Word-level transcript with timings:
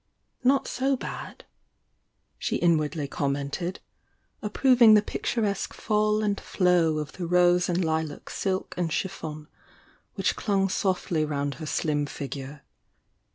"Not 0.43 0.67
so 0.67 0.97
bad!" 0.97 1.45
she 2.39 2.55
inwardly 2.55 3.07
commented, 3.07 3.81
approv 4.41 4.81
ing 4.81 4.95
the 4.95 5.03
picturesque 5.03 5.75
fall 5.75 6.23
and 6.23 6.39
flow 6.41 6.97
of 6.97 7.11
the 7.11 7.27
rose 7.27 7.69
and 7.69 7.85
lilac 7.85 8.31
silk 8.31 8.73
and 8.77 8.89
chi£Fon 8.89 9.45
which 10.15 10.35
clung 10.35 10.69
softly 10.69 11.23
round 11.23 11.53
her 11.61 11.67
slim 11.67 12.07
figure. 12.07 12.63